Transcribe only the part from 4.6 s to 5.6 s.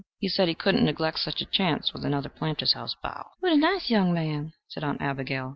said Aunt Abigail.